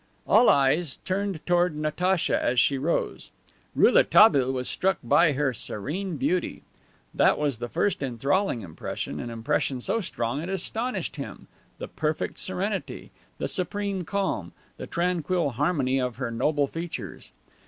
All 0.25 0.49
eyes 0.49 0.97
turned 1.05 1.41
toward 1.45 1.75
Natacha 1.75 2.43
as 2.43 2.59
she 2.59 2.79
rose. 2.79 3.29
Rouletabille 3.75 4.51
was 4.51 4.67
struck 4.67 4.97
by 5.03 5.33
her 5.33 5.53
serene 5.53 6.17
beauty. 6.17 6.63
That 7.13 7.37
was 7.37 7.59
the 7.59 7.69
first 7.69 8.01
enthralling 8.01 8.61
impression, 8.61 9.19
an 9.19 9.29
impression 9.29 9.79
so 9.79 10.01
strong 10.01 10.41
it 10.41 10.49
astonished 10.49 11.17
him, 11.17 11.47
the 11.77 11.87
perfect 11.87 12.39
serenity, 12.39 13.11
the 13.37 13.47
supreme 13.47 14.01
calm, 14.03 14.53
the 14.77 14.87
tranquil 14.87 15.51
harmony 15.51 16.01
of 16.01 16.15
her 16.15 16.31
noble 16.31 16.65
features. 16.65 17.31